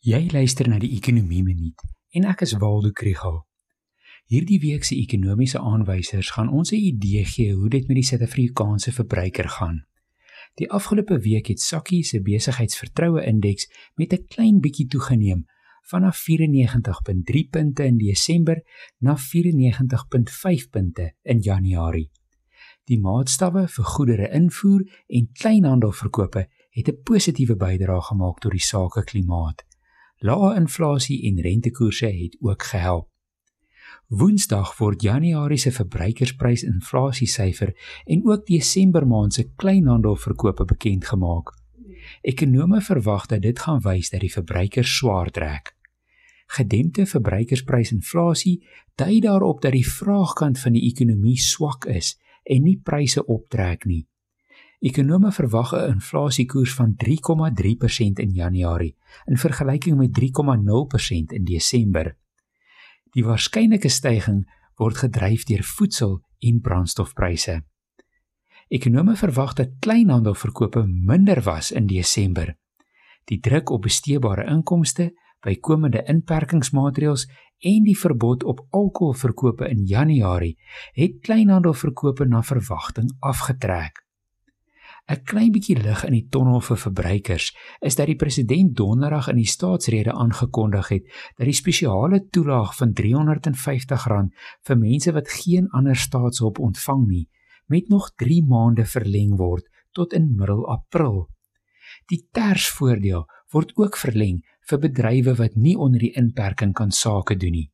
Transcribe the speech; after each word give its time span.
Jy 0.00 0.30
luister 0.32 0.64
na 0.64 0.78
die 0.80 0.94
Ekonomie 0.96 1.42
Minuut 1.44 1.82
en 2.16 2.24
ek 2.24 2.46
is 2.46 2.54
Waldo 2.56 2.88
Krugel. 2.96 3.34
Hierdie 4.32 4.56
week 4.62 4.86
se 4.88 4.96
ekonomiese 4.96 5.60
aanwysers 5.60 6.30
gaan 6.32 6.48
ons 6.48 6.72
'n 6.72 6.80
idee 6.80 7.24
gee 7.24 7.52
hoe 7.52 7.68
dit 7.68 7.84
met 7.88 7.98
die 8.00 8.06
Suid-Afrikaanse 8.08 8.92
verbruiker 8.96 9.48
gaan. 9.48 9.84
Die 10.56 10.70
afgelope 10.70 11.20
week 11.20 11.52
het 11.52 11.60
Sakkie 11.60 12.02
se 12.04 12.22
besigheidsvertroue 12.22 13.26
indeks 13.26 13.68
met 13.94 14.12
'n 14.12 14.24
klein 14.28 14.60
bietjie 14.60 14.86
toegeneem 14.86 15.44
vanaf 15.82 16.16
94.3 16.16 17.48
punte 17.50 17.84
in 17.84 17.98
Desember 17.98 18.62
na 18.98 19.16
94.5 19.16 20.70
punte 20.70 21.14
in 21.22 21.40
Januarie. 21.40 22.10
Die 22.84 22.98
maatstawwe 22.98 23.68
vir 23.68 23.84
goedere 23.84 24.30
invoer 24.32 24.80
en 25.06 25.28
kleinhandelverkope 25.32 26.48
het 26.70 26.88
'n 26.88 27.02
positiewe 27.02 27.56
bydrae 27.56 28.00
gemaak 28.00 28.38
tot 28.38 28.50
die 28.50 28.64
sakeklimaat. 28.64 29.68
Lae 30.20 30.56
inflasie 30.56 31.22
en 31.28 31.40
rentekoerse 31.40 32.06
het 32.06 32.36
ook 32.40 32.62
gehelp. 32.62 33.08
Woensdag 34.10 34.76
word 34.76 35.02
Januarie 35.02 35.58
se 35.58 35.72
verbruikersprysinflasiesyfer 35.72 37.74
en 38.04 38.26
ook 38.26 38.46
Desember 38.46 39.06
maand 39.06 39.34
se 39.34 39.50
kleinhandelverkope 39.56 40.64
bekend 40.64 41.04
gemaak. 41.04 41.54
Ekonome 42.20 42.80
verwag 42.80 43.26
dat 43.26 43.42
dit 43.42 43.58
gaan 43.58 43.80
wys 43.80 44.10
dat 44.10 44.20
die 44.20 44.32
verbruikers 44.32 44.96
swaar 44.96 45.30
trek. 45.30 45.76
Gedempte 46.46 47.06
verbruikersprysinflasie 47.06 48.66
dui 48.94 49.20
daarop 49.20 49.62
dat 49.62 49.72
die 49.72 49.88
vraagkant 49.88 50.58
van 50.58 50.76
die 50.76 50.82
ekonomie 50.90 51.38
swak 51.38 51.86
is 51.86 52.18
en 52.42 52.62
nie 52.66 52.80
pryse 52.82 53.24
optrek 53.24 53.86
nie. 53.86 54.09
Ekonome 54.80 55.32
verwag 55.32 55.72
'n 55.74 55.92
inflasiekoers 55.92 56.74
van 56.74 56.94
3,3% 56.96 58.18
in 58.18 58.30
Januarie 58.30 58.96
in 59.26 59.36
vergelyking 59.36 59.96
met 59.96 60.12
3,0% 60.12 61.32
in 61.32 61.44
Desember. 61.44 62.16
Die 63.12 63.24
waarskynlike 63.24 63.88
stygings 63.88 64.46
word 64.76 64.96
gedryf 64.96 65.44
deur 65.44 65.62
voedsel 65.62 66.24
en 66.38 66.60
brandstofpryse. 66.60 67.64
Ekonome 68.68 69.16
verwag 69.16 69.52
dat 69.52 69.76
kleinhandelverkope 69.78 70.86
minder 70.86 71.42
was 71.42 71.70
in 71.70 71.86
Desember. 71.86 72.56
Die 73.24 73.40
druk 73.40 73.70
op 73.70 73.82
besteedbare 73.82 74.44
inkomste, 74.44 75.12
bykomende 75.40 76.02
inperkingsmaatreëls 76.02 77.28
en 77.58 77.82
die 77.82 77.98
verbod 77.98 78.44
op 78.44 78.66
alkoholverkope 78.70 79.68
in 79.68 79.84
Januarie 79.84 80.58
het 80.92 81.20
kleinhandelverkope 81.20 82.24
na 82.24 82.42
verwagting 82.42 83.16
afgetrek. 83.18 84.08
'n 85.10 85.24
klein 85.26 85.50
bietjie 85.50 85.74
lig 85.74 86.04
in 86.06 86.14
die 86.14 86.26
tonnel 86.30 86.60
vir 86.62 86.78
verbruikers 86.78 87.46
is 87.88 87.96
dat 87.98 88.06
die 88.06 88.18
president 88.18 88.76
donderdag 88.78 89.28
in 89.32 89.40
die 89.40 89.52
staatsrede 89.52 90.12
aangekondig 90.12 90.88
het 90.94 91.08
dat 91.38 91.48
die 91.48 91.56
spesiale 91.58 92.20
toelaag 92.30 92.76
van 92.78 92.92
R350 92.94 94.06
vir 94.68 94.78
mense 94.78 95.14
wat 95.16 95.32
geen 95.40 95.66
ander 95.70 95.96
staatshulp 95.96 96.58
ontvang 96.58 97.06
nie 97.08 97.26
met 97.66 97.88
nog 97.88 98.12
3 98.22 98.44
maande 98.46 98.86
verleng 98.86 99.34
word 99.36 99.66
tot 99.92 100.12
in 100.12 100.30
middel 100.36 100.62
April. 100.70 101.26
Die 102.06 102.22
tersvoordeel 102.30 103.26
word 103.50 103.74
ook 103.74 103.98
verleng 103.98 104.40
vir 104.70 104.78
bedrywe 104.78 105.34
wat 105.42 105.56
nie 105.56 105.76
onder 105.76 105.98
die 105.98 106.14
inperking 106.14 106.72
kan 106.72 106.90
sake 106.90 107.36
doen 107.36 107.58
nie. 107.58 107.70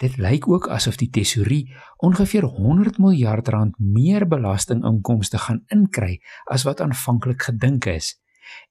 Dit 0.00 0.16
lyk 0.16 0.46
ook 0.48 0.68
asof 0.72 0.96
die 0.96 1.10
tesourier 1.12 1.92
ongeveer 2.00 2.42
100 2.42 2.98
miljard 2.98 3.48
rand 3.48 3.74
meer 3.78 4.24
belastinginkomste 4.28 5.38
gaan 5.38 5.60
inkry 5.68 6.22
as 6.48 6.64
wat 6.64 6.80
aanvanklik 6.80 7.42
gedink 7.42 7.84
is. 7.84 8.14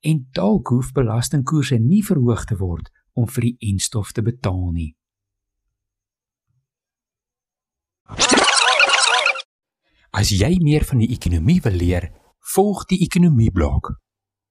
En 0.01 0.25
dalk 0.33 0.67
hoef 0.73 0.91
belastingkoerse 0.91 1.77
nie 1.77 2.01
verhoog 2.05 2.47
te 2.49 2.57
word 2.57 2.89
om 3.13 3.29
vir 3.29 3.45
die 3.45 3.55
enstof 3.69 4.11
te 4.11 4.25
betaal 4.25 4.71
nie. 4.73 4.95
As 10.09 10.33
jy 10.33 10.55
meer 10.65 10.83
van 10.89 11.05
die 11.05 11.11
ekonomie 11.13 11.59
wil 11.61 11.77
leer, 11.77 12.09
volg 12.55 12.87
die 12.89 13.03
ekonomie 13.05 13.51
blok. 13.53 13.93